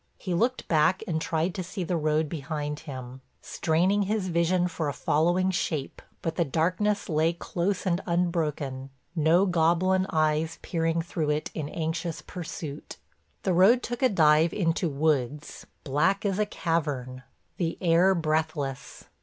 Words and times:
He 0.17 0.33
looked 0.33 0.67
back 0.67 1.03
and 1.05 1.21
tried 1.21 1.53
to 1.53 1.63
see 1.63 1.83
the 1.83 1.95
road 1.95 2.27
behind 2.27 2.79
him, 2.79 3.21
straining 3.39 4.01
his 4.01 4.29
vision 4.29 4.67
for 4.67 4.89
a 4.89 4.93
following 4.95 5.51
shape, 5.51 6.01
but 6.23 6.37
the 6.37 6.43
darkness 6.43 7.07
lay 7.07 7.33
close 7.33 7.85
and 7.85 8.01
unbroken, 8.07 8.89
no 9.15 9.45
goblin 9.45 10.07
eyes 10.09 10.57
peering 10.63 11.03
through 11.03 11.29
it 11.29 11.51
in 11.53 11.69
anxious 11.69 12.23
pursuit. 12.23 12.97
The 13.43 13.53
road 13.53 13.83
took 13.83 14.01
a 14.01 14.09
dive 14.09 14.53
into 14.53 14.89
woods, 14.89 15.67
black 15.83 16.25
as 16.25 16.39
a 16.39 16.47
cavern, 16.47 17.21
the 17.57 17.77
air 17.79 18.15
breathless. 18.15 19.03